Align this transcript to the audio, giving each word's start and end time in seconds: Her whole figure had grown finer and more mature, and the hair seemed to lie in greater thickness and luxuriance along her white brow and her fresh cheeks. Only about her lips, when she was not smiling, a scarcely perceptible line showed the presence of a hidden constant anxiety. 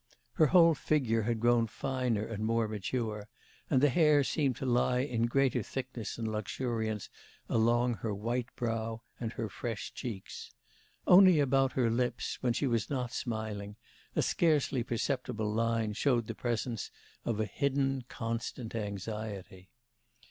Her 0.33 0.47
whole 0.47 0.73
figure 0.73 1.21
had 1.21 1.39
grown 1.39 1.67
finer 1.67 2.25
and 2.25 2.43
more 2.43 2.67
mature, 2.67 3.27
and 3.69 3.83
the 3.83 3.89
hair 3.89 4.23
seemed 4.23 4.55
to 4.55 4.65
lie 4.65 5.01
in 5.01 5.27
greater 5.27 5.61
thickness 5.61 6.17
and 6.17 6.27
luxuriance 6.27 7.07
along 7.47 7.97
her 7.97 8.11
white 8.11 8.47
brow 8.55 9.03
and 9.19 9.33
her 9.33 9.47
fresh 9.47 9.93
cheeks. 9.93 10.49
Only 11.05 11.39
about 11.39 11.73
her 11.73 11.91
lips, 11.91 12.39
when 12.41 12.53
she 12.53 12.65
was 12.65 12.89
not 12.89 13.13
smiling, 13.13 13.75
a 14.15 14.23
scarcely 14.23 14.81
perceptible 14.81 15.53
line 15.53 15.93
showed 15.93 16.25
the 16.25 16.33
presence 16.33 16.89
of 17.23 17.39
a 17.39 17.45
hidden 17.45 18.01
constant 18.07 18.73
anxiety. 18.73 19.69